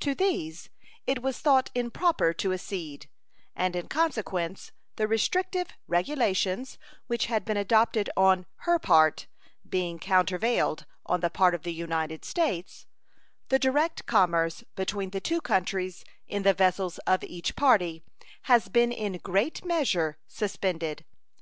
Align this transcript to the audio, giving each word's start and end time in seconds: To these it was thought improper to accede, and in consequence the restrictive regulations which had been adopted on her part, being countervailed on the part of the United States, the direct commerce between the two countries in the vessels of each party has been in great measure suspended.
To 0.00 0.14
these 0.14 0.68
it 1.06 1.22
was 1.22 1.38
thought 1.38 1.70
improper 1.74 2.34
to 2.34 2.52
accede, 2.52 3.08
and 3.56 3.74
in 3.74 3.88
consequence 3.88 4.72
the 4.96 5.08
restrictive 5.08 5.68
regulations 5.88 6.76
which 7.06 7.26
had 7.32 7.46
been 7.46 7.56
adopted 7.56 8.10
on 8.14 8.44
her 8.66 8.78
part, 8.78 9.26
being 9.66 9.98
countervailed 9.98 10.84
on 11.06 11.20
the 11.20 11.30
part 11.30 11.54
of 11.54 11.62
the 11.62 11.72
United 11.72 12.26
States, 12.26 12.86
the 13.48 13.58
direct 13.58 14.04
commerce 14.04 14.62
between 14.76 15.12
the 15.12 15.20
two 15.22 15.40
countries 15.40 16.04
in 16.28 16.42
the 16.42 16.52
vessels 16.52 16.98
of 17.06 17.24
each 17.24 17.56
party 17.56 18.02
has 18.42 18.68
been 18.68 18.92
in 18.92 19.16
great 19.22 19.64
measure 19.64 20.18
suspended. 20.28 21.06